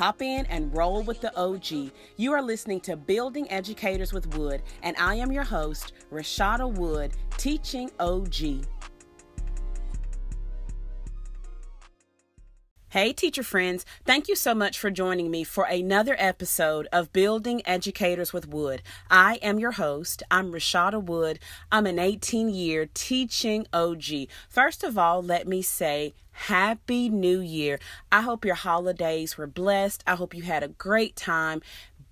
[0.00, 1.92] Hop in and roll with the OG.
[2.16, 7.12] You are listening to Building Educators with Wood, and I am your host, Rashada Wood,
[7.36, 8.64] teaching OG.
[12.88, 17.60] Hey, teacher friends, thank you so much for joining me for another episode of Building
[17.66, 18.80] Educators with Wood.
[19.10, 20.22] I am your host.
[20.30, 21.38] I'm Rashada Wood.
[21.70, 24.28] I'm an 18 year teaching OG.
[24.48, 26.14] First of all, let me say,
[26.46, 27.78] Happy New Year.
[28.10, 30.02] I hope your holidays were blessed.
[30.06, 31.60] I hope you had a great time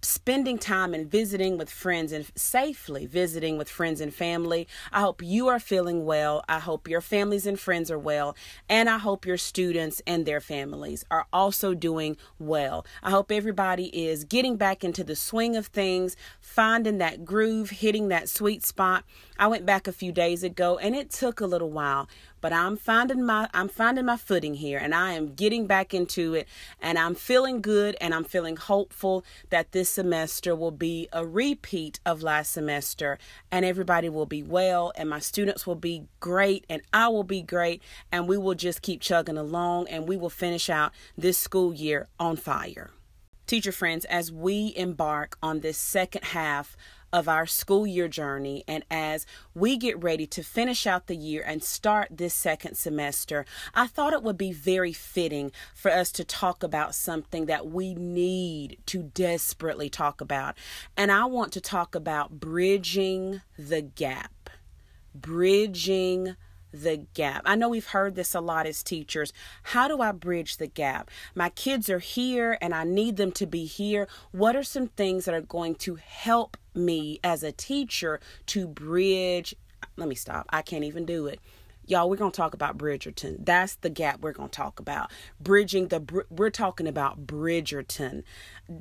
[0.03, 4.69] spending time and visiting with friends and safely visiting with friends and family.
[4.93, 6.45] I hope you are feeling well.
[6.49, 8.37] I hope your families and friends are well.
[8.69, 12.87] And I hope your students and their families are also doing well.
[13.03, 18.09] I hope everybody is getting back into the swing of things, finding that groove, hitting
[18.09, 19.05] that sweet spot.
[19.39, 22.09] I went back a few days ago and it took a little while,
[22.41, 26.35] but I'm finding my I'm finding my footing here and I am getting back into
[26.35, 26.49] it
[26.81, 32.01] and I'm feeling good and I'm feeling hopeful that this semester will be a repeat
[32.05, 33.19] of last semester
[33.51, 37.43] and everybody will be well and my students will be great and I will be
[37.43, 41.75] great and we will just keep chugging along and we will finish out this school
[41.75, 42.91] year on fire.
[43.49, 46.77] Teacher friends, as we embark on this second half
[47.13, 48.65] of our school year journey.
[48.67, 53.45] And as we get ready to finish out the year and start this second semester,
[53.75, 57.95] I thought it would be very fitting for us to talk about something that we
[57.95, 60.57] need to desperately talk about.
[60.97, 64.51] And I want to talk about bridging the gap.
[65.15, 66.37] Bridging
[66.73, 67.43] the gap.
[67.45, 69.33] I know we've heard this a lot as teachers.
[69.63, 71.11] How do I bridge the gap?
[71.35, 74.09] My kids are here and I need them to be here.
[74.33, 79.55] What are some things that are going to help me as a teacher to bridge?
[79.97, 80.47] Let me stop.
[80.51, 81.41] I can't even do it.
[81.89, 83.47] Y'all, we're going to talk about Bridgerton.
[83.47, 85.11] That's the gap we're going to talk about.
[85.41, 88.25] Bridging the, we're talking about Bridgerton.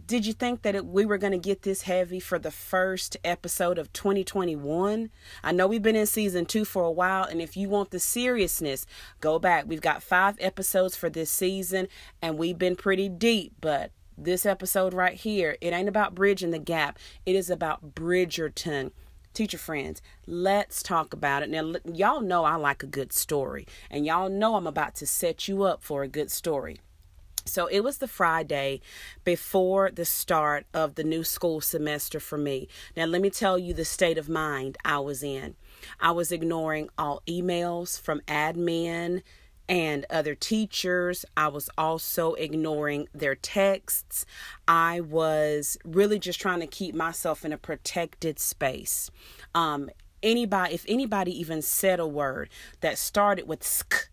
[0.05, 3.15] Did you think that it, we were going to get this heavy for the first
[3.23, 5.09] episode of 2021?
[5.41, 7.99] I know we've been in season two for a while, and if you want the
[7.99, 8.85] seriousness,
[9.21, 9.63] go back.
[9.65, 11.87] We've got five episodes for this season,
[12.21, 16.59] and we've been pretty deep, but this episode right here, it ain't about bridging the
[16.59, 18.91] gap, it is about Bridgerton
[19.33, 21.49] teacher friends, let's talk about it.
[21.49, 25.47] Now, y'all know I like a good story, and y'all know I'm about to set
[25.47, 26.79] you up for a good story.
[27.45, 28.81] So it was the Friday
[29.23, 32.67] before the start of the new school semester for me.
[32.95, 35.55] Now, let me tell you the state of mind I was in.
[35.99, 39.21] I was ignoring all emails from admin
[39.69, 41.25] and other teachers.
[41.35, 44.25] I was also ignoring their texts.
[44.67, 49.11] I was really just trying to keep myself in a protected space.
[49.53, 49.89] Um,
[50.23, 52.49] anybody, if anybody even said a word
[52.81, 54.09] that started with sk,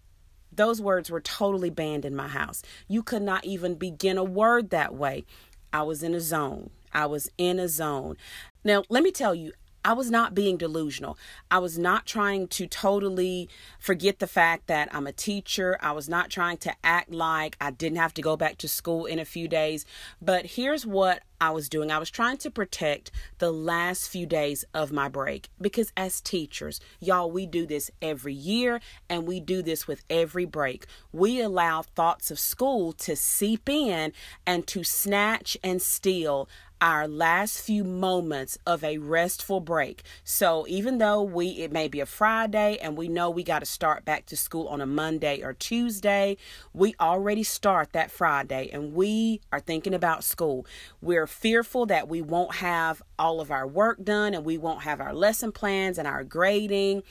[0.53, 2.63] those words were totally banned in my house.
[2.89, 5.25] You could not even begin a word that way.
[5.73, 6.71] I was in a zone.
[6.93, 8.17] I was in a zone.
[8.63, 9.53] Now, let me tell you,
[9.85, 11.19] I was not being delusional.
[11.51, 15.77] I was not trying to totally forget the fact that I'm a teacher.
[15.81, 19.05] I was not trying to act like I didn't have to go back to school
[19.05, 19.85] in a few days.
[20.23, 24.65] But here's what I was doing I was trying to protect the last few days
[24.73, 28.81] of my break because, as teachers, y'all, we do this every year
[29.11, 30.87] and we do this with every break.
[31.13, 34.15] We allow thoughts of school to seep in
[34.47, 36.49] and to snatch and steal
[36.85, 40.03] our last few moments of a restful break.
[40.23, 43.67] So even though we it may be a Friday and we know we got to
[43.67, 46.37] start back to school on a Monday or Tuesday,
[46.75, 50.67] we already start that Friday and we are thinking about school.
[51.01, 55.01] We're fearful that we won't have all of our work done and we won't have
[55.01, 57.03] our lesson plans and our grading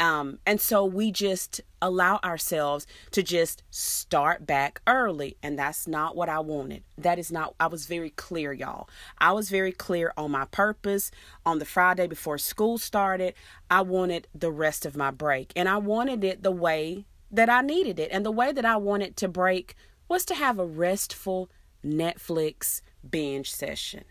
[0.00, 5.36] um, and so we just allow ourselves to just start back early.
[5.42, 6.82] And that's not what I wanted.
[6.96, 8.88] That is not, I was very clear, y'all.
[9.18, 11.10] I was very clear on my purpose
[11.44, 13.34] on the Friday before school started.
[13.70, 15.52] I wanted the rest of my break.
[15.54, 18.10] And I wanted it the way that I needed it.
[18.10, 19.74] And the way that I wanted to break
[20.08, 21.50] was to have a restful
[21.84, 24.04] Netflix binge session.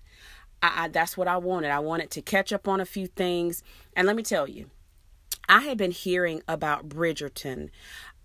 [0.62, 1.72] I, I, that's what I wanted.
[1.72, 3.64] I wanted to catch up on a few things.
[3.96, 4.70] And let me tell you,
[5.50, 7.72] I had been hearing about Bridgerton.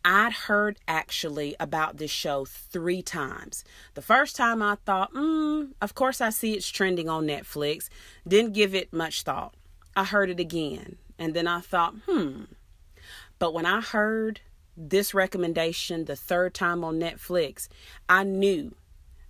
[0.05, 3.65] I'd heard actually about this show three times.
[3.95, 7.89] The first time I thought, hmm, of course I see it's trending on Netflix.
[8.29, 9.55] Didn't give it much thought.
[9.97, 10.99] I heard it again.
[11.19, 12.43] And then I thought, hmm.
[13.39, 14.41] But when I heard
[14.77, 17.69] this recommendation the third time on Netflix,
[18.07, 18.75] I knew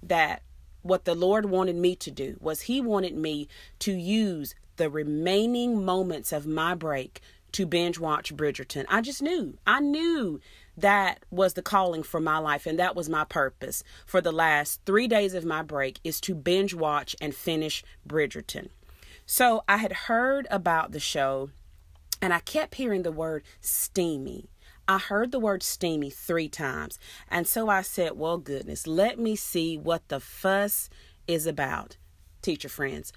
[0.02, 0.42] that
[0.82, 3.46] what the Lord wanted me to do was He wanted me
[3.78, 7.20] to use the remaining moments of my break
[7.54, 8.84] to binge watch Bridgerton.
[8.88, 9.56] I just knew.
[9.66, 10.40] I knew
[10.76, 14.80] that was the calling for my life and that was my purpose for the last
[14.84, 18.68] three days of my break is to binge watch and finish bridgerton
[19.24, 21.50] so i had heard about the show
[22.20, 24.48] and i kept hearing the word steamy
[24.86, 26.98] I heard the word steamy three times.
[27.30, 30.90] And so I said, Well, goodness, let me see what the fuss
[31.26, 31.96] is about.
[32.42, 33.10] Teacher friends,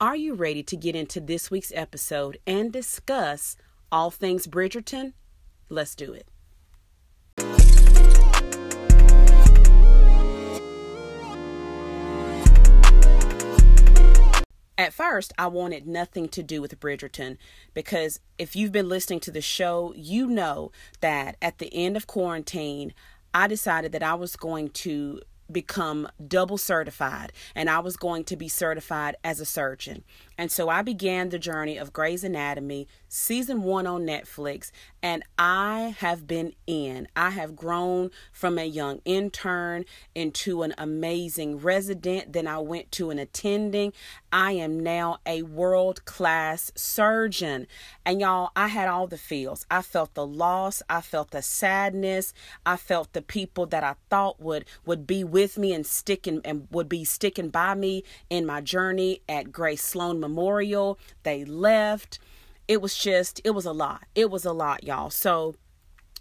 [0.00, 3.58] are you ready to get into this week's episode and discuss
[3.92, 5.12] all things Bridgerton?
[5.68, 6.26] Let's do it.
[14.80, 17.36] At first, I wanted nothing to do with Bridgerton
[17.74, 22.06] because if you've been listening to the show, you know that at the end of
[22.06, 22.94] quarantine,
[23.34, 25.20] I decided that I was going to
[25.52, 30.04] become double certified and I was going to be certified as a surgeon.
[30.38, 34.70] And so I began the journey of Grey's Anatomy, season one on Netflix,
[35.02, 37.08] and I have been in.
[37.14, 42.32] I have grown from a young intern into an amazing resident.
[42.32, 43.92] Then I went to an attending.
[44.32, 47.66] I am now a world class surgeon.
[48.06, 49.66] And y'all, I had all the feels.
[49.70, 50.82] I felt the loss.
[50.88, 52.32] I felt the sadness.
[52.64, 56.68] I felt the people that I thought would would be with me and sticking and
[56.70, 60.98] would be sticking by me in my journey at Grace Sloan memorial.
[61.22, 62.18] They left.
[62.68, 64.04] It was just, it was a lot.
[64.14, 65.10] It was a lot, y'all.
[65.10, 65.54] So,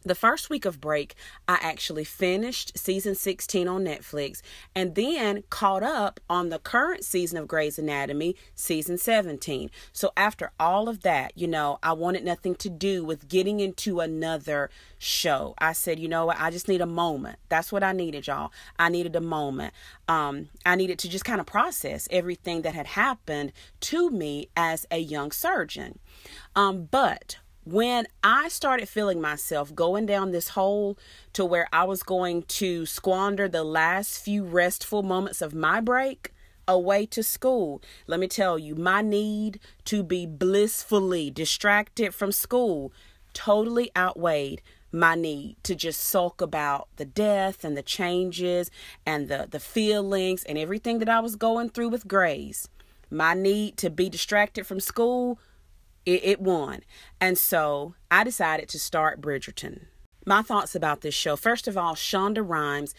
[0.03, 1.15] the first week of break,
[1.47, 4.41] I actually finished season 16 on Netflix
[4.73, 9.69] and then caught up on the current season of Grey's Anatomy, season 17.
[9.91, 13.99] So, after all of that, you know, I wanted nothing to do with getting into
[13.99, 15.53] another show.
[15.57, 17.39] I said, you know what, I just need a moment.
[17.49, 18.51] That's what I needed, y'all.
[18.77, 19.73] I needed a moment.
[20.07, 23.51] Um, I needed to just kind of process everything that had happened
[23.81, 25.99] to me as a young surgeon.
[26.55, 27.37] Um, but
[27.71, 30.97] when I started feeling myself going down this hole
[31.33, 36.33] to where I was going to squander the last few restful moments of my break
[36.67, 42.91] away to school, let me tell you, my need to be blissfully distracted from school
[43.33, 44.61] totally outweighed
[44.91, 48.71] my need to just sulk about the death and the changes
[49.05, 52.67] and the the feelings and everything that I was going through with Grey's.
[53.11, 55.39] My need to be distracted from school
[56.15, 56.81] it, it won.
[57.21, 59.85] And so I decided to start Bridgerton.
[60.25, 62.93] My thoughts about this show first of all, Shonda Rhimes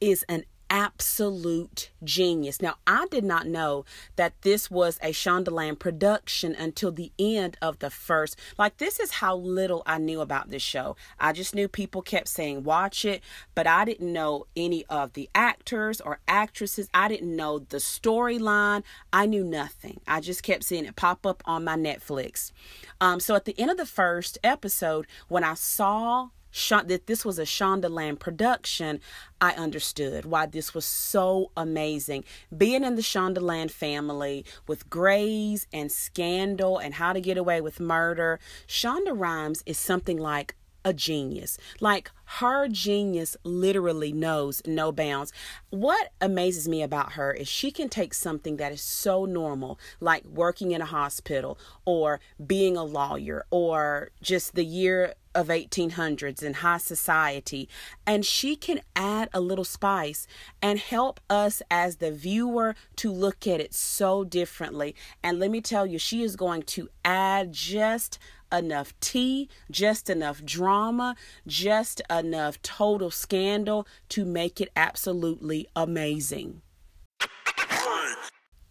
[0.00, 2.60] is an absolute genius.
[2.60, 3.84] Now, I did not know
[4.16, 8.38] that this was a Shondaland production until the end of the first.
[8.58, 10.96] Like, this is how little I knew about this show.
[11.18, 13.22] I just knew people kept saying, watch it,
[13.54, 16.88] but I didn't know any of the actors or actresses.
[16.92, 18.82] I didn't know the storyline.
[19.12, 20.00] I knew nothing.
[20.06, 22.52] I just kept seeing it pop up on my Netflix.
[23.00, 27.38] Um, so, at the end of the first episode, when I saw that this was
[27.38, 29.00] a Shondaland production,
[29.40, 32.24] I understood why this was so amazing.
[32.56, 37.80] Being in the Shondaland family with Grey's and Scandal and How to Get Away with
[37.80, 40.54] Murder, Shonda Rhimes is something like
[40.84, 41.58] a genius.
[41.80, 45.32] Like her genius literally knows no bounds.
[45.70, 50.24] What amazes me about her is she can take something that is so normal, like
[50.24, 56.54] working in a hospital or being a lawyer or just the year of 1800s in
[56.54, 57.68] high society
[58.06, 60.26] and she can add a little spice
[60.62, 65.60] and help us as the viewer to look at it so differently and let me
[65.60, 68.18] tell you she is going to add just
[68.52, 76.62] enough tea, just enough drama, just enough total scandal to make it absolutely amazing.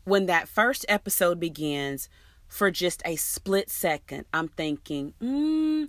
[0.05, 2.09] When that first episode begins,
[2.47, 5.85] for just a split second, I'm thinking, hmm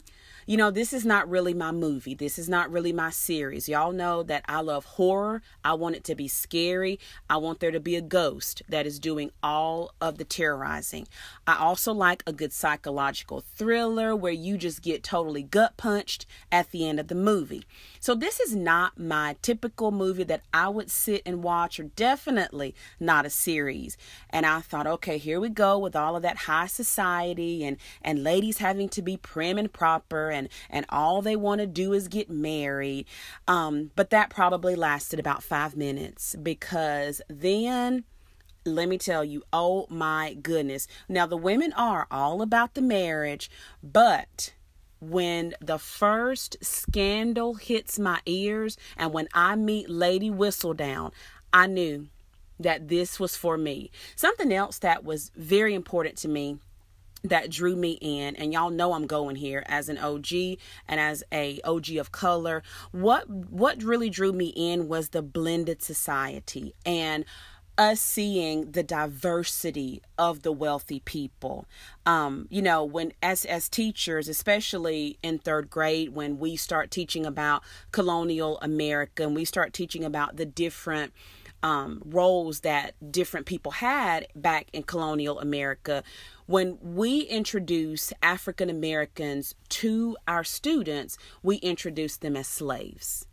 [0.46, 2.14] you know, this is not really my movie.
[2.14, 3.68] This is not really my series.
[3.68, 5.42] Y'all know that I love horror.
[5.64, 6.98] I want it to be scary.
[7.30, 11.08] I want there to be a ghost that is doing all of the terrorizing.
[11.46, 16.70] I also like a good psychological thriller where you just get totally gut punched at
[16.70, 17.64] the end of the movie.
[18.00, 22.74] So, this is not my typical movie that I would sit and watch, or definitely
[23.00, 23.96] not a series.
[24.28, 28.22] And I thought, okay, here we go with all of that high society and, and
[28.22, 32.08] ladies having to be prim and proper and and all they want to do is
[32.08, 33.06] get married.
[33.48, 38.04] Um, but that probably lasted about five minutes because then
[38.66, 40.86] let me tell you, oh my goodness.
[41.08, 43.50] Now, the women are all about the marriage,
[43.82, 44.54] but
[45.00, 51.12] when the first scandal hits my ears and when I meet Lady Whistledown,
[51.52, 52.08] I knew
[52.58, 53.90] that this was for me.
[54.16, 56.58] Something else that was very important to me
[57.24, 60.32] that drew me in and y'all know I'm going here as an OG
[60.86, 62.62] and as a OG of color.
[62.92, 67.24] What what really drew me in was the blended society and
[67.76, 71.66] us seeing the diversity of the wealthy people.
[72.06, 77.24] Um, you know when as as teachers especially in third grade when we start teaching
[77.24, 81.12] about colonial america and we start teaching about the different
[81.64, 86.04] um, roles that different people had back in colonial America.
[86.44, 93.26] When we introduce African Americans to our students, we introduce them as slaves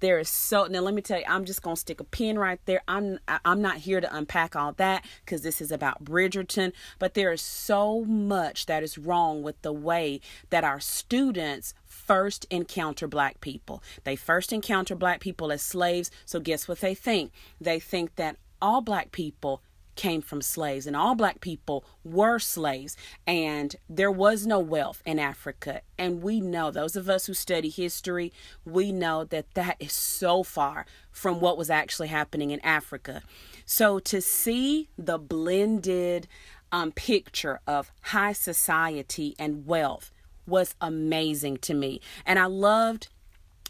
[0.00, 2.58] there is so now let me tell you i'm just gonna stick a pin right
[2.64, 7.14] there i'm i'm not here to unpack all that because this is about bridgerton but
[7.14, 11.74] there is so much that is wrong with the way that our students
[12.06, 13.82] first encounter black people.
[14.04, 16.10] They first encounter black people as slaves.
[16.24, 17.32] So, guess what they think?
[17.60, 19.62] They think that all black people
[19.96, 22.96] came from slaves and all black people were slaves
[23.26, 27.68] and there was no wealth in Africa and we know those of us who study
[27.68, 28.32] history
[28.64, 33.22] we know that that is so far from what was actually happening in Africa
[33.64, 36.26] so to see the blended
[36.72, 40.10] um, picture of high society and wealth
[40.46, 42.00] was amazing to me.
[42.26, 43.08] And I loved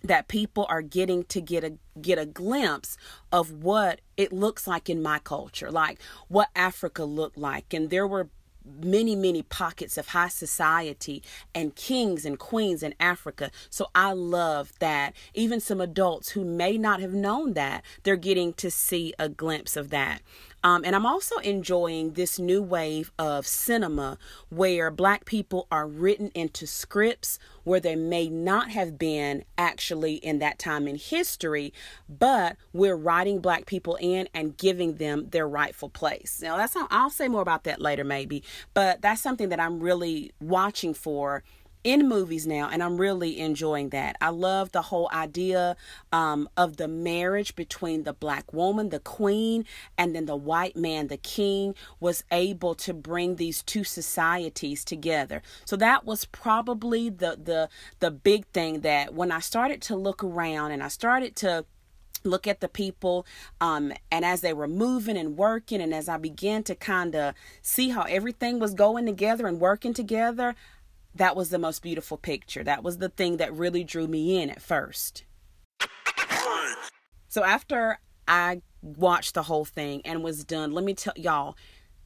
[0.03, 2.97] that people are getting to get a get a glimpse
[3.33, 7.73] of what it looks like in my culture, like what Africa looked like.
[7.73, 8.29] And there were
[8.65, 11.23] many, many pockets of high society
[11.55, 13.51] and kings and queens in Africa.
[13.71, 18.53] So I love that even some adults who may not have known that, they're getting
[18.55, 20.23] to see a glimpse of that.
[20.65, 24.17] Um, and I'm also enjoying this new wave of cinema
[24.49, 30.39] where black people are written into scripts where they may not have been actually in
[30.39, 31.75] that time in history,
[32.09, 36.41] but we're writing black people in and giving them their rightful place.
[36.43, 38.43] Now, that's I'll say more about that later, maybe,
[38.73, 41.45] but that's something that I'm really watching for
[41.85, 44.17] in movies now, and I'm really enjoying that.
[44.21, 45.77] I love the whole idea
[46.13, 51.09] um, of the marriage between the black woman, the queen, and then the white man,
[51.09, 55.43] the king, was able to bring these two societies together.
[55.67, 57.69] So that was probably the the
[58.01, 61.67] the big thing that when I started to look around and I started to
[62.25, 63.27] look at the people
[63.61, 67.35] um, and as they were moving and working and as i began to kind of
[67.63, 70.55] see how everything was going together and working together
[71.15, 72.65] that was the most beautiful picture.
[72.65, 75.25] That was the thing that really drew me in at first.
[77.29, 81.57] So after I watched the whole thing and was done, let me tell y'all,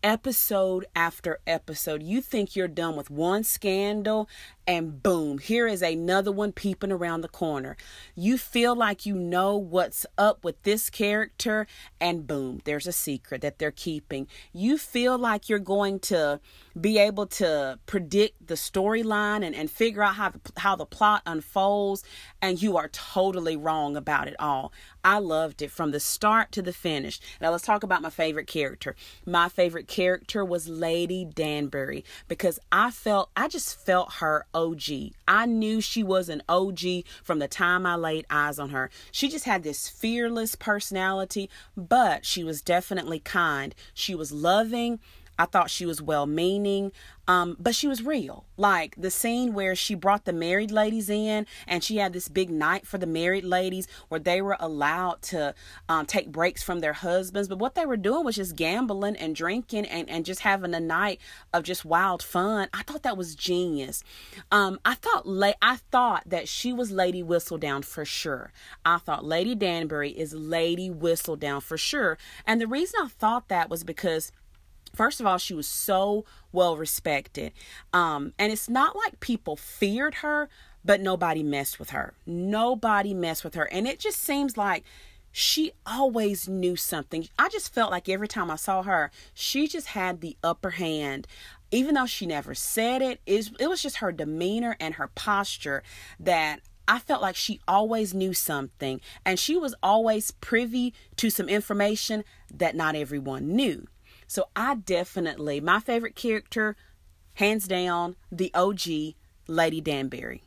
[0.02, 4.28] episode after episode, you think you're done with one scandal
[4.68, 7.75] and boom, here is another one peeping around the corner.
[8.14, 11.66] You feel like you know what's up with this character,
[11.98, 14.28] and boom, there's a secret that they're keeping.
[14.52, 16.40] You feel like you're going to
[16.78, 21.22] be able to predict the storyline and, and figure out how the, how the plot
[21.25, 22.04] unfolds,
[22.42, 24.70] and you are totally wrong about it all.
[25.02, 27.20] I loved it from the start to the finish.
[27.40, 28.94] Now, let's talk about my favorite character.
[29.25, 35.12] My favorite character was Lady Danbury because I felt, I just felt her OG.
[35.28, 36.80] I knew she was an OG
[37.22, 38.90] from the time I laid eyes on her.
[39.12, 43.72] She just had this fearless personality, but she was definitely kind.
[43.94, 44.98] She was loving.
[45.38, 46.92] I thought she was well meaning.
[47.28, 48.47] Um, but she was real.
[48.57, 52.49] Like the scene where she brought the married ladies in and she had this big
[52.49, 55.54] night for the married ladies where they were allowed to
[55.90, 57.47] um, take breaks from their husbands.
[57.47, 60.80] But what they were doing was just gambling and drinking and, and just having a
[60.80, 61.21] night
[61.52, 62.68] of just wild fun.
[62.73, 64.02] I thought that was genius.
[64.50, 68.52] Um, I thought la- I thought that she was Lady Whistledown for sure.
[68.87, 72.16] I thought Lady Danbury is Lady Whistledown for sure.
[72.47, 74.33] And the reason I thought that was because
[74.95, 77.52] First of all, she was so well respected.
[77.92, 80.49] Um, and it's not like people feared her,
[80.85, 82.14] but nobody messed with her.
[82.26, 83.64] Nobody messed with her.
[83.64, 84.85] And it just seems like
[85.30, 87.28] she always knew something.
[87.38, 91.26] I just felt like every time I saw her, she just had the upper hand.
[91.71, 95.83] Even though she never said it, it was just her demeanor and her posture
[96.18, 99.02] that I felt like she always knew something.
[99.26, 103.87] And she was always privy to some information that not everyone knew.
[104.28, 106.76] So I definitely, my favorite character,
[107.35, 109.14] hands down, the OG,
[109.49, 110.42] Lady Danbury.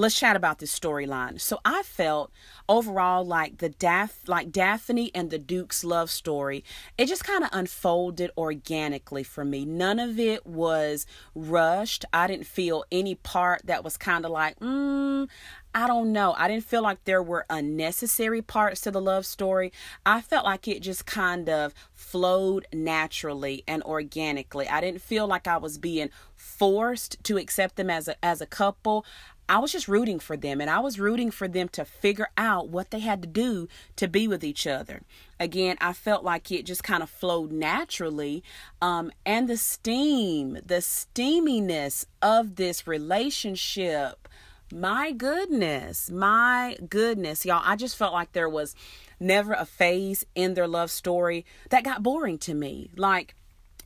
[0.00, 1.38] Let's chat about this storyline.
[1.38, 2.32] So I felt
[2.70, 6.64] overall like the Daph like Daphne and the Duke's love story,
[6.96, 9.66] it just kind of unfolded organically for me.
[9.66, 12.06] None of it was rushed.
[12.14, 15.28] I didn't feel any part that was kind of like, mm,
[15.74, 16.34] I don't know.
[16.36, 19.72] I didn't feel like there were unnecessary parts to the love story.
[20.04, 24.66] I felt like it just kind of flowed naturally and organically.
[24.68, 28.46] I didn't feel like I was being forced to accept them as a as a
[28.46, 29.04] couple.
[29.50, 32.68] I was just rooting for them and I was rooting for them to figure out
[32.68, 33.66] what they had to do
[33.96, 35.02] to be with each other.
[35.40, 38.44] Again, I felt like it just kind of flowed naturally.
[38.80, 44.28] Um, and the steam, the steaminess of this relationship
[44.72, 47.60] my goodness, my goodness, y'all.
[47.64, 48.76] I just felt like there was
[49.18, 52.90] never a phase in their love story that got boring to me.
[52.96, 53.34] Like,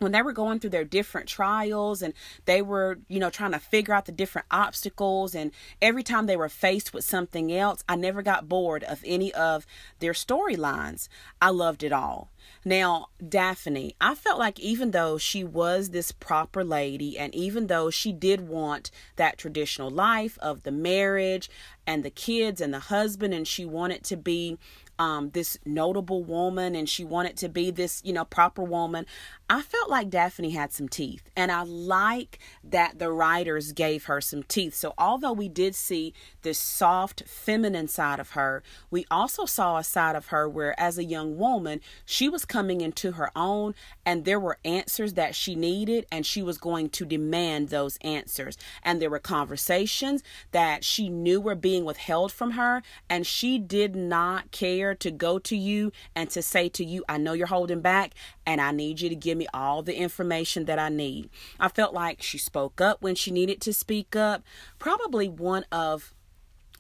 [0.05, 3.59] when they were going through their different trials and they were, you know, trying to
[3.59, 5.51] figure out the different obstacles, and
[5.83, 9.67] every time they were faced with something else, I never got bored of any of
[9.99, 11.09] their storylines.
[11.43, 12.31] I loved it all.
[12.65, 17.91] Now, Daphne, I felt like even though she was this proper lady, and even though
[17.91, 21.51] she did want that traditional life of the marriage
[21.87, 24.59] and the kids and the husband, and she wanted to be
[24.99, 29.07] um, this notable woman and she wanted to be this, you know, proper woman.
[29.49, 34.23] I felt like Daphne had some teeth, and I like that the writers gave her
[34.23, 34.75] some teeth.
[34.75, 39.85] So, although we did see this soft, feminine side of her, we also saw a
[39.85, 43.75] side of her where, as a young woman, she was coming into her own,
[44.07, 48.57] and there were answers that she needed, and she was going to demand those answers.
[48.83, 50.23] And there were conversations
[50.53, 55.39] that she knew were being withheld from her, and she did not care to go
[55.39, 58.13] to you and to say to you, I know you're holding back,
[58.45, 61.31] and I need you to give me all the information that I need.
[61.61, 64.43] I felt like she spoke up when she needed to speak up.
[64.79, 66.13] Probably one of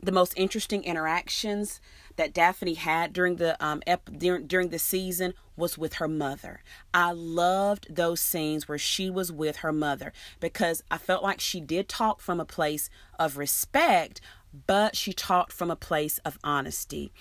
[0.02, 1.80] the most interesting interactions
[2.16, 6.60] that Daphne had during the um ep- during, during the season was with her mother.
[6.92, 11.60] I loved those scenes where she was with her mother because I felt like she
[11.60, 14.20] did talk from a place of respect,
[14.66, 17.12] but she talked from a place of honesty.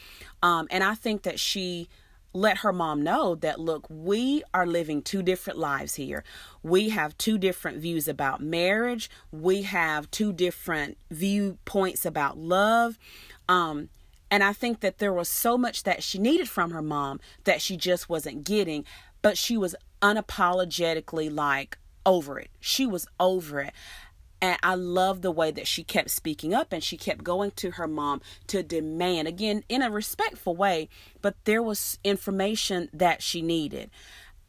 [0.41, 1.89] Um, and I think that she
[2.33, 6.23] let her mom know that look, we are living two different lives here.
[6.63, 9.09] We have two different views about marriage.
[9.31, 12.97] We have two different viewpoints about love.
[13.47, 13.89] Um,
[14.31, 17.61] and I think that there was so much that she needed from her mom that
[17.61, 18.83] she just wasn't getting,
[19.21, 22.50] but she was unapologetically like over it.
[22.59, 23.74] She was over it.
[24.44, 27.72] And I love the way that she kept speaking up and she kept going to
[27.72, 30.90] her mom to demand, again, in a respectful way,
[31.22, 33.90] but there was information that she needed.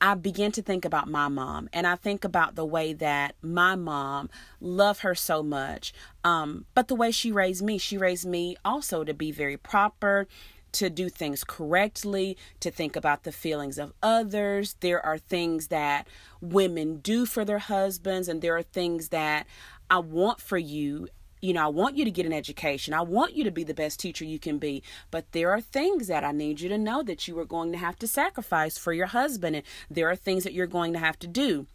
[0.00, 3.76] I began to think about my mom and I think about the way that my
[3.76, 4.30] mom
[4.60, 5.94] loved her so much.
[6.24, 10.26] Um, but the way she raised me, she raised me also to be very proper,
[10.74, 14.74] to do things correctly, to think about the feelings of others.
[14.80, 16.08] There are things that
[16.40, 19.46] women do for their husbands, and there are things that
[19.94, 21.06] I want for you
[21.40, 22.94] you know, I want you to get an education.
[22.94, 24.82] I want you to be the best teacher you can be.
[25.10, 27.76] But there are things that I need you to know that you are going to
[27.76, 29.56] have to sacrifice for your husband.
[29.56, 31.66] And there are things that you're going to have to do.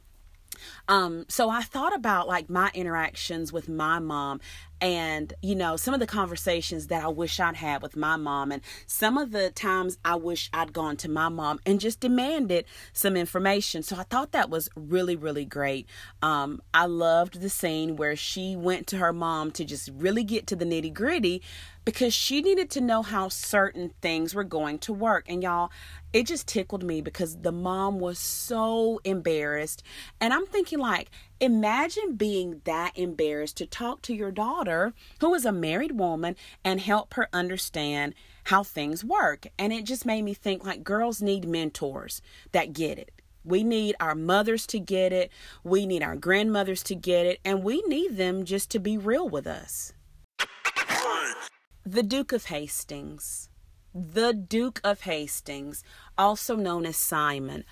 [0.88, 4.40] Um, so I thought about like my interactions with my mom
[4.82, 8.52] and you know some of the conversations that I wish I'd had with my mom
[8.52, 12.66] and some of the times I wish I'd gone to my mom and just demanded
[12.94, 13.84] some information.
[13.84, 15.88] So I thought that was really really great.
[16.22, 20.48] Um, I loved the scene where she went to her mom to just really get
[20.48, 21.42] to the nitty gritty
[21.90, 25.72] because she needed to know how certain things were going to work and y'all
[26.14, 29.82] it just tickled me because the mom was so embarrassed
[30.22, 31.10] and I'm thinking like
[31.42, 36.82] Imagine being that embarrassed to talk to your daughter, who is a married woman, and
[36.82, 38.14] help her understand
[38.46, 39.48] how things work.
[39.58, 42.22] And it just made me think like girls need mentors
[42.52, 43.22] that get it.
[43.46, 45.32] We need our mothers to get it.
[45.64, 47.40] We need our grandmothers to get it.
[47.46, 49.94] And we need them just to be real with us.
[51.92, 53.50] The Duke of Hastings.
[53.96, 55.84] The Duke of Hastings,
[56.20, 57.64] also known as Simon.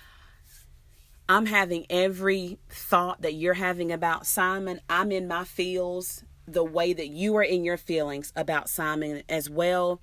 [1.28, 4.80] I'm having every thought that you're having about Simon.
[4.90, 9.48] I'm in my feels the way that you are in your feelings about Simon as
[9.48, 10.00] well.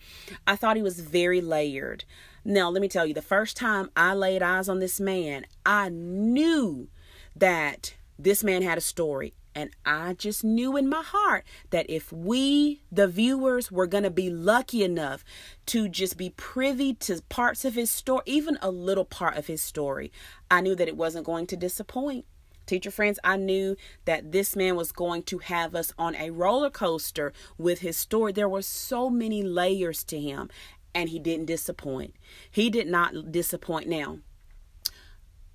[0.48, 2.06] I thought he was very layered.
[2.46, 5.90] Now, let me tell you, the first time I laid eyes on this man, I
[5.90, 6.88] knew
[7.36, 9.34] that this man had a story.
[9.58, 14.10] And I just knew in my heart that if we, the viewers, were going to
[14.10, 15.24] be lucky enough
[15.68, 19.62] to just be privy to parts of his story, even a little part of his
[19.62, 20.12] story,
[20.52, 22.26] I knew that it wasn't going to disappoint.
[22.66, 26.70] Teacher friends, I knew that this man was going to have us on a roller
[26.70, 28.34] coaster with his story.
[28.34, 30.50] There were so many layers to him,
[30.94, 32.16] and he didn't disappoint.
[32.50, 33.88] He did not disappoint.
[33.88, 34.18] Now,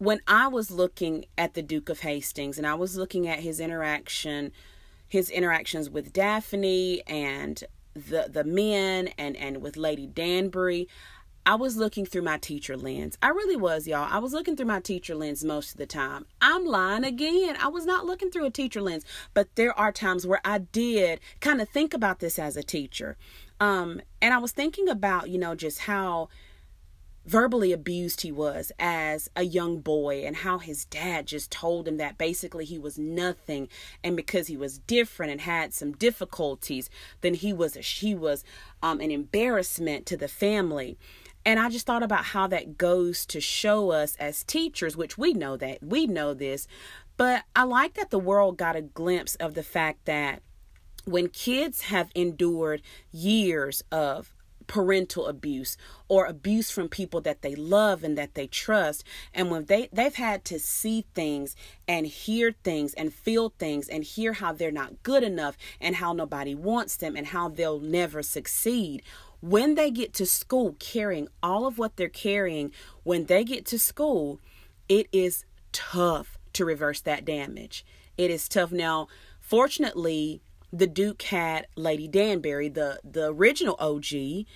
[0.00, 3.60] when I was looking at the Duke of Hastings and I was looking at his
[3.60, 4.50] interaction,
[5.06, 7.62] his interactions with Daphne and
[7.94, 10.88] the the men and and with Lady Danbury,
[11.44, 13.18] I was looking through my teacher lens.
[13.22, 14.08] I really was, y'all.
[14.10, 16.24] I was looking through my teacher lens most of the time.
[16.40, 17.58] I'm lying again.
[17.60, 21.20] I was not looking through a teacher lens, but there are times where I did
[21.40, 23.18] kind of think about this as a teacher.
[23.60, 26.30] Um, and I was thinking about, you know, just how
[27.30, 31.96] verbally abused he was as a young boy and how his dad just told him
[31.96, 33.68] that basically he was nothing.
[34.02, 36.90] And because he was different and had some difficulties
[37.20, 38.42] then he was a, he was
[38.82, 40.98] um, an embarrassment to the family.
[41.46, 45.32] And I just thought about how that goes to show us as teachers, which we
[45.32, 46.66] know that we know this,
[47.16, 50.42] but I like that the world got a glimpse of the fact that
[51.04, 54.34] when kids have endured years of
[54.70, 59.02] parental abuse or abuse from people that they love and that they trust
[59.34, 61.56] and when they they've had to see things
[61.88, 66.12] and hear things and feel things and hear how they're not good enough and how
[66.12, 69.02] nobody wants them and how they'll never succeed
[69.40, 72.70] when they get to school carrying all of what they're carrying,
[73.02, 74.38] when they get to school,
[74.88, 77.84] it is tough to reverse that damage.
[78.16, 78.70] It is tough.
[78.70, 79.08] Now,
[79.40, 84.46] fortunately, the Duke had Lady Danbury, the the original OG.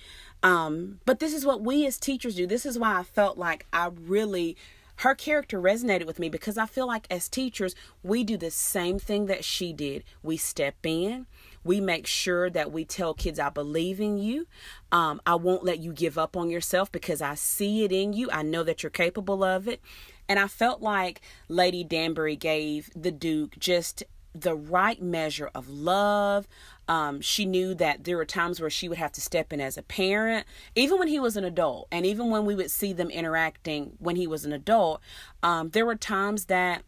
[0.43, 2.45] Um, but this is what we as teachers do.
[2.45, 4.55] This is why I felt like I really
[4.97, 8.97] her character resonated with me because I feel like as teachers, we do the same
[8.97, 10.03] thing that she did.
[10.23, 11.25] We step in,
[11.63, 14.47] we make sure that we tell kids, I believe in you.
[14.91, 18.29] Um, I won't let you give up on yourself because I see it in you.
[18.31, 19.81] I know that you're capable of it.
[20.29, 24.03] And I felt like Lady Danbury gave the Duke just
[24.35, 26.47] the right measure of love.
[26.87, 29.77] Um, she knew that there were times where she would have to step in as
[29.77, 30.45] a parent,
[30.75, 34.15] even when he was an adult, and even when we would see them interacting when
[34.15, 35.01] he was an adult.
[35.41, 36.83] Um, there were times that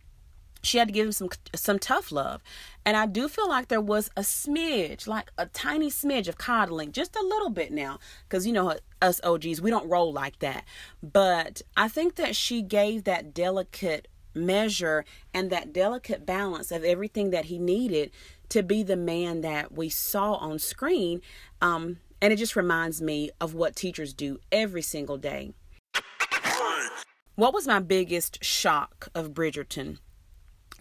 [0.61, 2.43] she had to give him some some tough love
[2.85, 6.91] and i do feel like there was a smidge like a tiny smidge of coddling
[6.91, 10.65] just a little bit now because you know us og's we don't roll like that
[11.01, 17.31] but i think that she gave that delicate measure and that delicate balance of everything
[17.31, 18.11] that he needed
[18.49, 21.21] to be the man that we saw on screen
[21.61, 25.53] um, and it just reminds me of what teachers do every single day.
[27.35, 29.99] What was my biggest shock of bridgerton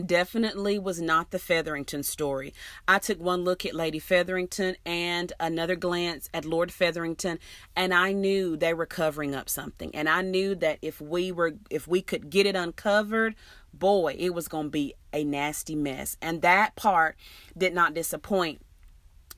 [0.04, 2.52] definitely was not the Featherington story.
[2.86, 7.38] I took one look at Lady Featherington and another glance at Lord Featherington
[7.74, 9.94] and I knew they were covering up something.
[9.94, 13.34] And I knew that if we were if we could get it uncovered,
[13.72, 16.16] boy, it was going to be a nasty mess.
[16.20, 17.16] And that part
[17.56, 18.60] did not disappoint.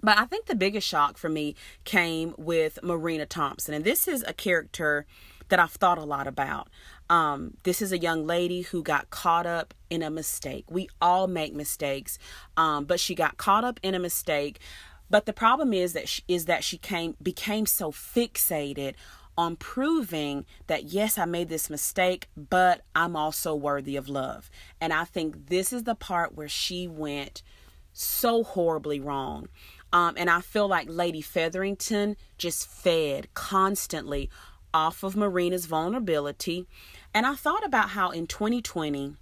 [0.01, 3.75] But I think the biggest shock for me came with Marina Thompson.
[3.75, 5.07] And this is a character
[5.49, 6.69] that I've thought a lot about.
[7.11, 10.65] Um, this is a young lady who got caught up in a mistake.
[10.71, 12.19] We all make mistakes,
[12.57, 14.61] um, but she got caught up in a mistake.
[15.11, 18.95] But the problem is that she, is that she came became so fixated
[19.39, 24.51] on proving that yes, I made this mistake, but I'm also worthy of love.
[24.81, 27.43] And I think this is the part where she went
[27.93, 29.49] so horribly wrong.
[29.93, 34.29] Um, and I feel like Lady Featherington just fed constantly
[34.75, 36.67] off of Marina's vulnerability.
[37.19, 39.17] And I thought about how in 2020,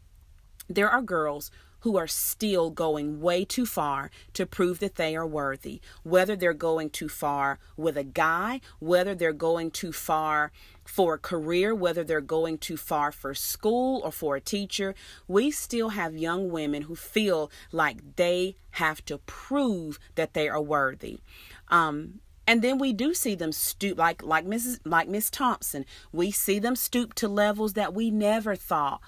[0.69, 5.27] there are girls who are still going way too far to prove that they are
[5.27, 5.81] worthy.
[6.03, 10.53] Whether they're going too far with a guy, whether they're going too far
[10.85, 14.95] for a career, whether they're going too far for school or for a teacher,
[15.27, 20.61] we still have young women who feel like they have to prove that they are
[20.61, 21.21] worthy.
[21.69, 24.81] Um, and then we do see them stoop like like Mrs.
[24.85, 25.85] like Miss Thompson.
[26.13, 29.01] We see them stoop to levels that we never thought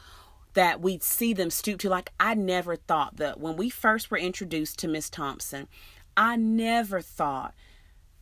[0.55, 1.89] that we'd see them stoop to.
[1.89, 5.69] Like I never thought that when we first were introduced to Miss Thompson,
[6.17, 7.55] I never thought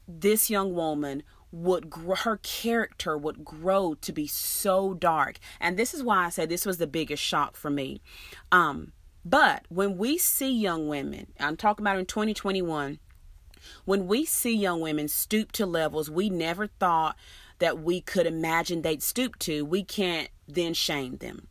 [0.06, 5.38] this young woman would grow, her character would grow to be so dark.
[5.60, 8.02] And this is why I say this was the biggest shock for me.
[8.52, 8.92] Um,
[9.24, 12.98] but when we see young women, I'm talking about in 2021
[13.84, 17.16] when we see young women stoop to levels we never thought
[17.58, 21.48] that we could imagine they'd stoop to, we can't then shame them.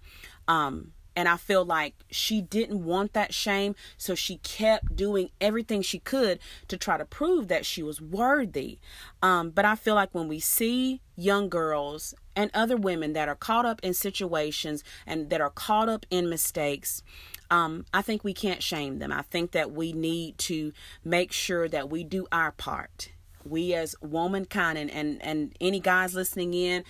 [0.47, 5.81] Um, And I feel like she didn't want that shame, so she kept doing everything
[5.81, 8.79] she could to try to prove that she was worthy.
[9.21, 13.35] Um, but I feel like when we see young girls and other women that are
[13.35, 17.01] caught up in situations and that are caught up in mistakes,
[17.49, 19.11] um, I think we can't shame them.
[19.11, 20.73] I think that we need to
[21.03, 23.09] make sure that we do our part.
[23.45, 26.83] We as womankind and, and, and any guys listening in,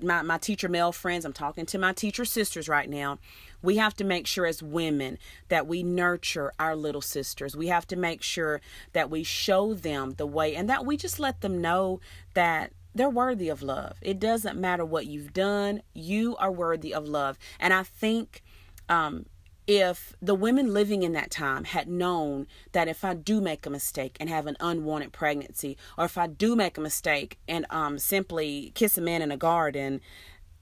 [0.00, 3.18] my, my teacher male friends, I'm talking to my teacher sisters right now.
[3.62, 5.18] We have to make sure as women
[5.48, 7.56] that we nurture our little sisters.
[7.56, 8.60] We have to make sure
[8.92, 12.00] that we show them the way and that we just let them know
[12.34, 13.98] that they're worthy of love.
[14.00, 17.38] It doesn't matter what you've done, you are worthy of love.
[17.60, 18.42] And I think
[18.88, 19.26] um,
[19.66, 23.70] if the women living in that time had known that if I do make a
[23.70, 27.98] mistake and have an unwanted pregnancy, or if I do make a mistake and um,
[27.98, 30.00] simply kiss a man in a garden,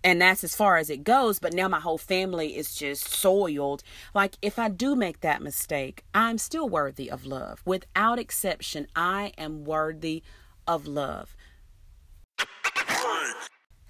[0.02, 3.82] and that's as far as it goes, but now my whole family is just soiled.
[4.14, 7.62] Like, if I do make that mistake, I'm still worthy of love.
[7.64, 10.22] Without exception, I am worthy
[10.66, 11.34] of love.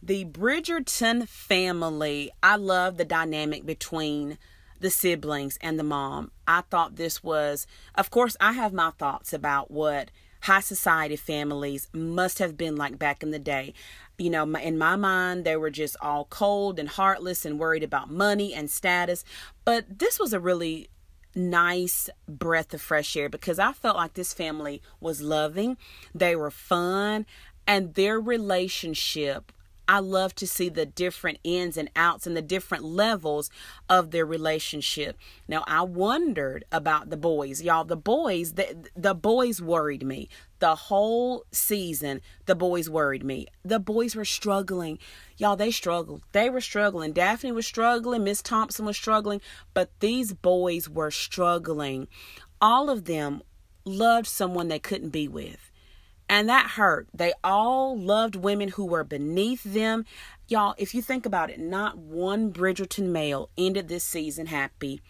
[0.01, 4.39] The Bridgerton family, I love the dynamic between
[4.85, 6.31] the siblings and the mom.
[6.47, 10.11] I thought this was, of course, I have my thoughts about what
[10.43, 13.73] high society families must have been like back in the day.
[14.19, 18.11] You know, in my mind, they were just all cold and heartless and worried about
[18.11, 19.25] money and status.
[19.65, 20.91] But this was a really
[21.35, 25.79] nice breath of fresh air because I felt like this family was loving,
[26.15, 27.25] they were fun,
[27.67, 29.51] and their relationship
[29.87, 33.51] I love to see the different ins and outs and the different levels
[33.89, 35.19] of their relationship.
[35.47, 37.63] Now, I wondered about the boys.
[37.63, 40.29] Y'all, the boys, the, the boys worried me.
[40.59, 43.49] The whole season, the boys worried me.
[43.65, 44.99] The boys were struggling.
[45.37, 46.23] Y'all, they struggled.
[46.33, 47.13] They were struggling.
[47.13, 48.25] Daphne was struggling.
[48.25, 49.41] Miss Thompson was struggling.
[49.75, 52.09] But these boys were struggling.
[52.61, 53.43] All of them
[53.85, 55.71] loved someone they couldn't be with.
[56.29, 57.09] And that hurt.
[57.13, 60.05] They all loved women who were beneath them.
[60.49, 65.01] Y'all, if you think about it, not one Bridgerton male ended this season happy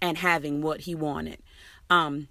[0.00, 1.38] and having what he wanted.
[1.90, 2.28] Um,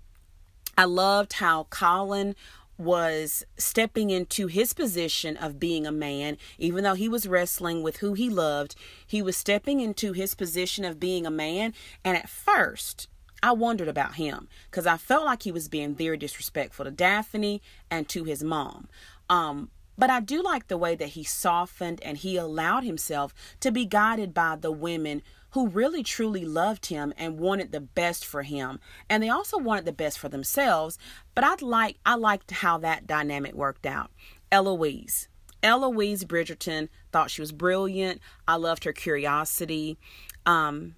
[0.77, 2.35] I loved how Colin
[2.77, 7.97] was stepping into his position of being a man, even though he was wrestling with
[7.97, 11.73] who he loved, he was stepping into his position of being a man.
[12.05, 13.07] And at first,
[13.43, 17.61] I wondered about him because I felt like he was being very disrespectful to Daphne
[17.89, 18.87] and to his mom.
[19.29, 23.71] Um, but I do like the way that he softened and he allowed himself to
[23.71, 28.43] be guided by the women who really truly loved him and wanted the best for
[28.43, 28.79] him.
[29.09, 30.99] And they also wanted the best for themselves.
[31.33, 34.11] But I'd like I liked how that dynamic worked out.
[34.51, 35.29] Eloise.
[35.63, 38.21] Eloise Bridgerton thought she was brilliant.
[38.47, 39.97] I loved her curiosity.
[40.45, 40.95] Um,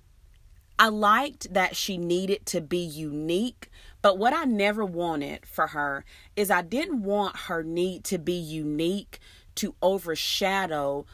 [0.81, 3.69] I liked that she needed to be unique,
[4.01, 6.05] but what I never wanted for her
[6.37, 9.19] is I didn't want her need to be unique
[9.55, 11.05] to overshadow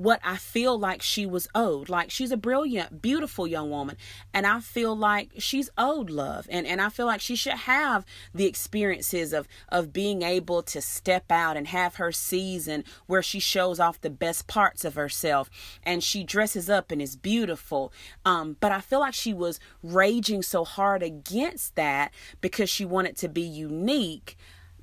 [0.00, 1.90] what I feel like she was owed.
[1.90, 3.98] Like she's a brilliant, beautiful young woman.
[4.32, 6.46] And I feel like she's owed love.
[6.50, 10.80] And and I feel like she should have the experiences of of being able to
[10.80, 15.50] step out and have her season where she shows off the best parts of herself
[15.82, 17.92] and she dresses up and is beautiful.
[18.24, 23.18] Um, but I feel like she was raging so hard against that because she wanted
[23.18, 24.38] to be unique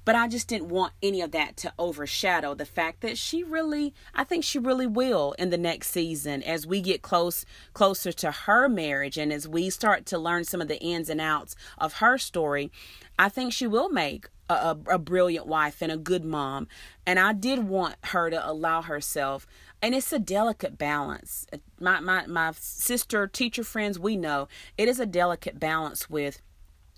[0.08, 3.94] but I just didn't want any of that to overshadow the fact that she really,
[4.16, 7.44] I think she really will in the next season as we get close
[7.74, 11.20] closer to her marriage and as we start to learn some of the ins and
[11.20, 12.72] outs of her story.
[13.20, 16.70] I think she will make a, a, a brilliant wife and a good mom.
[17.06, 19.46] And I did want her to allow herself
[19.82, 21.46] and it's a delicate balance
[21.80, 26.42] my my my sister teacher friends we know it is a delicate balance with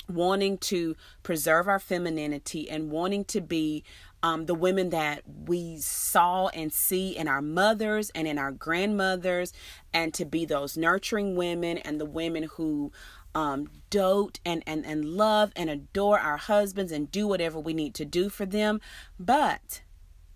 [0.10, 3.84] wanting to preserve our femininity and wanting to be
[4.22, 9.54] um, the women that we saw and see in our mothers and in our grandmothers,
[9.94, 12.92] and to be those nurturing women and the women who
[13.34, 17.94] um, dote and, and, and love and adore our husbands and do whatever we need
[17.96, 18.82] to do for them.
[19.20, 19.82] But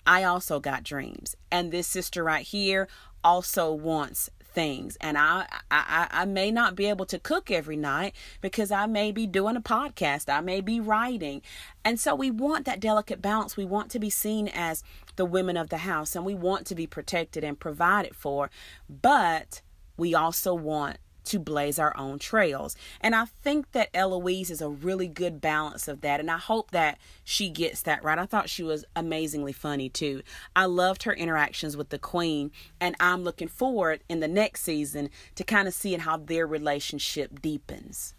[0.06, 1.36] I also got dreams.
[1.52, 2.88] And this sister right here
[3.24, 4.98] also wants things.
[5.02, 9.12] And I, I i may not be able to cook every night because i may
[9.12, 10.34] be doing a podcast.
[10.34, 11.42] I may be writing.
[11.84, 13.58] And so we want that delicate balance.
[13.58, 14.84] We want to be seen as
[15.16, 18.50] the women of the house and we want to be protected and provided for.
[18.90, 19.62] But
[19.98, 22.76] we also want to blaze our own trails.
[23.02, 26.20] And I think that Eloise is a really good balance of that.
[26.20, 28.20] And I hope that she gets that right.
[28.20, 30.22] I thought she was amazingly funny too.
[30.56, 32.52] I loved her interactions with the queen.
[32.80, 37.42] And I'm looking forward in the next season to kind of seeing how their relationship
[37.42, 38.16] deepens.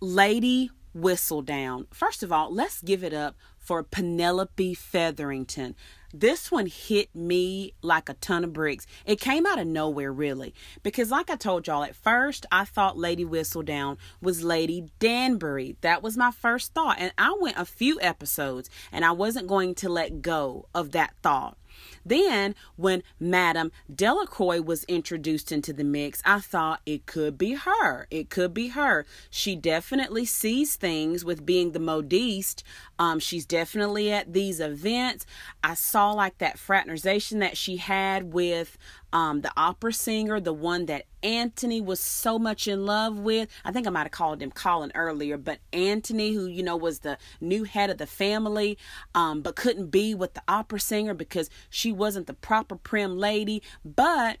[0.00, 1.86] Lady Whistledown.
[1.92, 5.74] First of all, let's give it up for Penelope Featherington.
[6.12, 8.86] This one hit me like a ton of bricks.
[9.06, 10.54] It came out of nowhere, really.
[10.82, 15.76] Because, like I told y'all, at first I thought Lady Whistledown was Lady Danbury.
[15.80, 16.96] That was my first thought.
[16.98, 21.14] And I went a few episodes and I wasn't going to let go of that
[21.22, 21.56] thought.
[22.04, 28.06] Then, when Madame Delacroix was introduced into the mix, I thought it could be her.
[28.10, 29.06] It could be her.
[29.30, 32.64] She definitely sees things with being the modiste.
[32.98, 35.26] Um, she's definitely at these events.
[35.62, 38.76] I saw like that fraternization that she had with
[39.12, 43.48] um, the opera singer, the one that Anthony was so much in love with.
[43.64, 47.00] I think I might have called him Colin earlier, but Anthony, who you know was
[47.00, 48.78] the new head of the family,
[49.14, 53.62] um, but couldn't be with the opera singer because she wasn't the proper prim lady.
[53.84, 54.38] But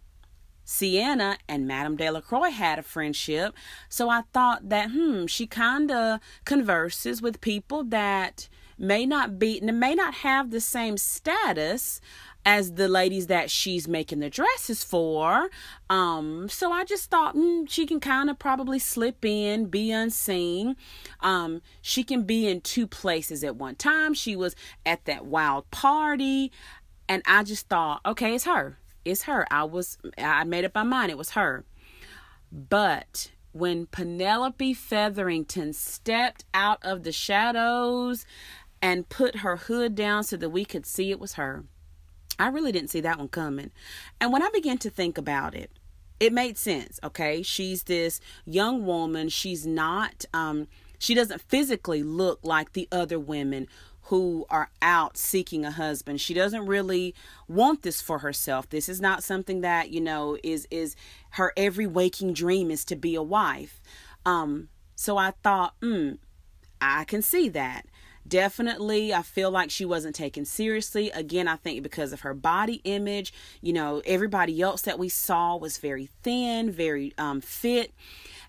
[0.64, 3.54] Siena and Madame Delacroix had a friendship,
[3.88, 8.48] so I thought that hmm, she kind of converses with people that
[8.82, 12.00] may not be and may not have the same status
[12.44, 15.48] as the ladies that she's making the dresses for.
[15.88, 20.76] Um, so I just thought mm, she can kind of probably slip in, be unseen.
[21.20, 24.12] Um, she can be in two places at one time.
[24.12, 26.50] She was at that wild party,
[27.08, 28.78] and I just thought, okay, it's her.
[29.04, 29.46] It's her.
[29.50, 31.64] I was I made up my mind it was her.
[32.50, 38.24] But when Penelope Featherington stepped out of the shadows
[38.82, 41.64] and put her hood down so that we could see it was her.
[42.38, 43.70] I really didn't see that one coming.
[44.20, 45.70] And when I began to think about it,
[46.18, 47.42] it made sense, okay?
[47.42, 49.28] She's this young woman.
[49.28, 50.66] She's not um
[50.98, 53.66] she doesn't physically look like the other women
[54.06, 56.20] who are out seeking a husband.
[56.20, 57.14] She doesn't really
[57.48, 58.68] want this for herself.
[58.68, 60.96] This is not something that, you know, is is
[61.30, 63.80] her every waking dream is to be a wife.
[64.26, 66.12] Um so I thought, "Hmm,
[66.80, 67.86] I can see that."
[68.26, 71.10] Definitely i feel like she wasn't taken seriously.
[71.10, 75.56] Again i think because of her body image you know everybody else that we saw
[75.56, 77.92] was very thin very um, fit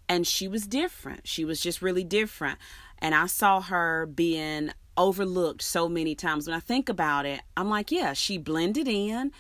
[0.10, 1.28] and she was different.
[1.28, 2.60] She was just really different.
[3.00, 6.48] And i saw her being overlooked so many times.
[6.48, 9.32] When i think about it i'm like yeah she blended in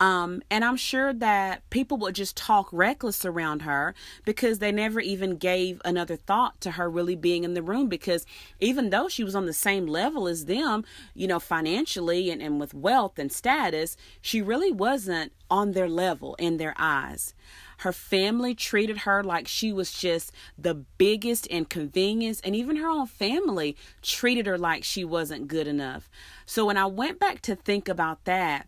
[0.00, 4.98] um, and I'm sure that people would just talk reckless around her because they never
[4.98, 7.88] even gave another thought to her really being in the room.
[7.88, 8.24] Because
[8.60, 10.84] even though she was on the same level as them,
[11.14, 16.34] you know, financially and, and with wealth and status, she really wasn't on their level
[16.36, 17.34] in their eyes.
[17.78, 23.06] Her family treated her like she was just the biggest inconvenience, and even her own
[23.06, 26.10] family treated her like she wasn't good enough.
[26.44, 28.66] So when I went back to think about that,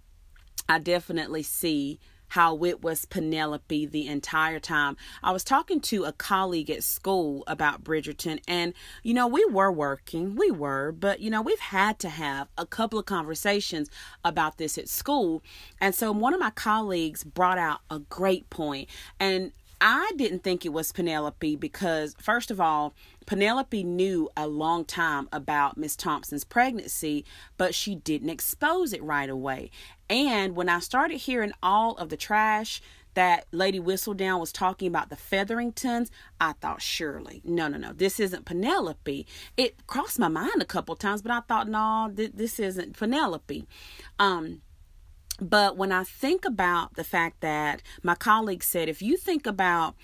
[0.73, 4.97] I definitely see how it was Penelope the entire time.
[5.23, 9.71] I was talking to a colleague at school about Bridgerton, and you know, we were
[9.71, 13.91] working, we were, but you know, we've had to have a couple of conversations
[14.25, 15.43] about this at school.
[15.79, 18.89] And so one of my colleagues brought out a great point,
[19.21, 19.53] and
[19.85, 22.95] I didn't think it was Penelope because, first of all,
[23.27, 27.25] Penelope knew a long time about Miss Thompson's pregnancy,
[27.57, 29.73] but she didn't expose it right away.
[30.13, 32.83] And when I started hearing all of the trash
[33.15, 38.21] that Lady Whistledown was talking about the Featheringtons, I thought, surely, no, no, no, this
[38.21, 39.27] isn't Penelope.
[39.57, 43.67] It crossed my mind a couple times, but I thought, no, th- this isn't Penelope.
[44.19, 44.61] Um,
[45.41, 49.95] but when I think about the fact that my colleague said, if you think about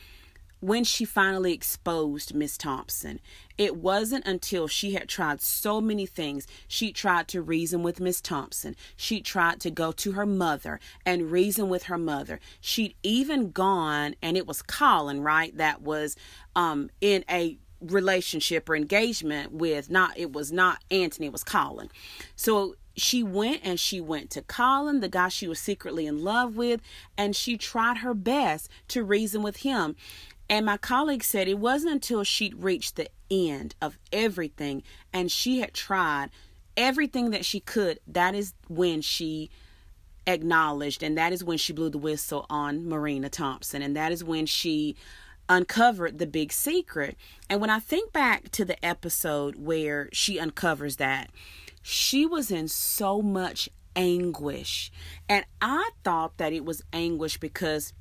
[0.61, 3.21] when she finally exposed Miss Thompson,
[3.57, 6.47] it wasn't until she had tried so many things.
[6.67, 8.75] She tried to reason with Miss Thompson.
[8.97, 12.41] She tried to go to her mother and reason with her mother.
[12.61, 15.57] She'd even gone, and it was Colin, right?
[15.57, 16.17] That was
[16.57, 21.91] um, in a relationship or engagement with not it was not Anthony, it was Colin.
[22.35, 26.57] So she went and she went to Colin, the guy she was secretly in love
[26.57, 26.81] with,
[27.17, 29.95] and she tried her best to reason with him.
[30.51, 34.83] And my colleague said it wasn't until she'd reached the end of everything
[35.13, 36.31] and she had tried
[36.77, 39.51] everything that she could, that is when she
[40.27, 43.83] acknowledged and that is when she blew the whistle on Marina Thompson.
[43.83, 44.97] And that is when she
[45.49, 47.17] uncovered the big secret.
[47.51, 51.31] And when I think back to the episode where she uncovers that,
[51.83, 54.93] she was in so much anguish.
[55.29, 57.93] And I thought that it was anguish because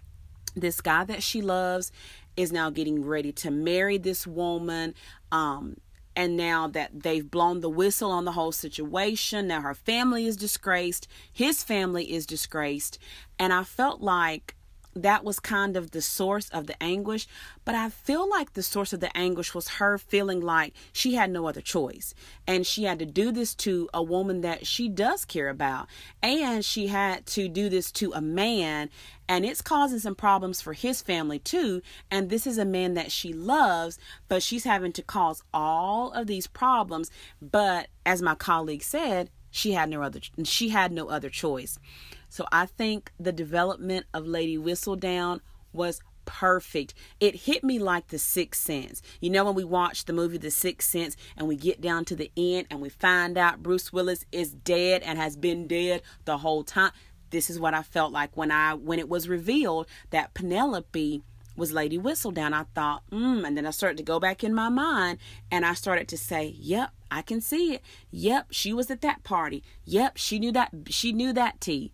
[0.56, 1.92] this guy that she loves
[2.38, 4.94] is now getting ready to marry this woman.
[5.32, 5.78] Um,
[6.16, 10.38] and now that they've blown the whistle on the whole situation, now her family is
[10.38, 12.98] disgraced, his family is disgraced.
[13.38, 14.56] And I felt like
[15.04, 17.28] that was kind of the source of the anguish.
[17.66, 21.32] But I feel like the source of the anguish was her feeling like she had
[21.32, 22.14] no other choice.
[22.46, 25.88] And she had to do this to a woman that she does care about.
[26.22, 28.90] And she had to do this to a man.
[29.30, 31.82] And it's causing some problems for his family too.
[32.10, 36.28] And this is a man that she loves, but she's having to cause all of
[36.28, 37.12] these problems.
[37.42, 41.80] But as my colleague said, she had no other she had no other choice.
[42.30, 45.40] So I think the development of Lady Whistledown
[45.74, 46.94] was perfect.
[47.20, 49.02] It hit me like the sixth sense.
[49.20, 52.16] You know, when we watch the movie The Sixth Sense and we get down to
[52.16, 56.38] the end and we find out Bruce Willis is dead and has been dead the
[56.38, 56.92] whole time.
[57.30, 61.24] This is what I felt like when I when it was revealed that Penelope
[61.58, 62.54] was Lady Whistledown.
[62.54, 65.18] I thought, hmm, and then I started to go back in my mind
[65.52, 67.82] and I started to say, Yep, I can see it.
[68.12, 69.64] Yep, she was at that party.
[69.84, 71.92] Yep, she knew that she knew that tea.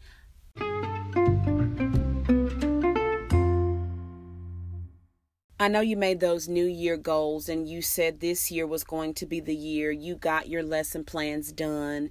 [5.60, 9.14] I know you made those new year goals and you said this year was going
[9.14, 12.10] to be the year you got your lesson plans done.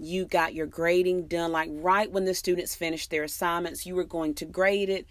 [0.00, 1.52] You got your grading done.
[1.52, 5.06] Like right when the students finished their assignments, you were going to grade it,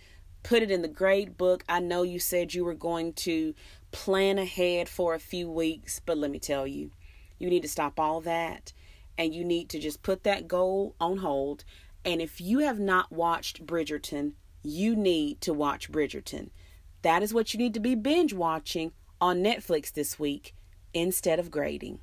[0.48, 1.62] put it in the grade book.
[1.68, 3.54] I know you said you were going to
[3.92, 6.92] plan ahead for a few weeks, but let me tell you,
[7.38, 8.72] you need to stop all that
[9.18, 11.66] and you need to just put that goal on hold
[12.06, 16.52] and if you have not watched Bridgerton, you need to watch Bridgerton.
[17.02, 20.56] That is what you need to be binge watching on Netflix this week
[20.94, 22.00] instead of grading.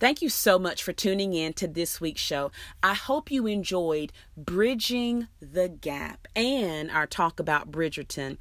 [0.00, 2.50] Thank you so much for tuning in to this week's show.
[2.82, 8.38] I hope you enjoyed Bridging the Gap and our talk about Bridgerton.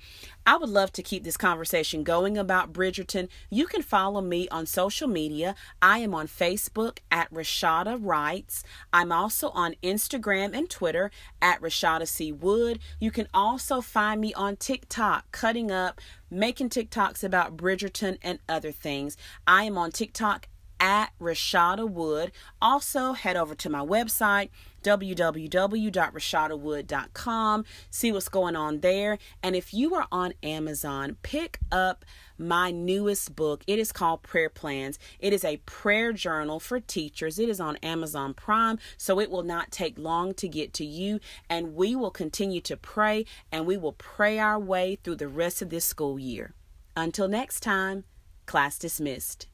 [0.47, 3.27] I would love to keep this conversation going about Bridgerton.
[3.49, 5.53] You can follow me on social media.
[5.81, 8.63] I am on Facebook at Rashada Writes.
[8.93, 12.31] I'm also on Instagram and Twitter at Rashada C.
[12.31, 12.79] Wood.
[13.01, 15.99] You can also find me on TikTok, cutting up,
[16.31, 19.17] making TikToks about Bridgerton and other things.
[19.45, 20.47] I am on TikTok
[20.79, 22.31] at Rashada Wood.
[22.61, 24.49] Also, head over to my website,
[24.83, 27.65] www.rashadawood.com.
[27.89, 29.17] See what's going on there.
[29.43, 32.05] And if you are on Amazon, pick up
[32.37, 33.63] my newest book.
[33.67, 34.97] It is called Prayer Plans.
[35.19, 37.37] It is a prayer journal for teachers.
[37.37, 41.19] It is on Amazon Prime, so it will not take long to get to you.
[41.49, 45.61] And we will continue to pray and we will pray our way through the rest
[45.61, 46.53] of this school year.
[46.95, 48.05] Until next time,
[48.45, 49.47] class dismissed.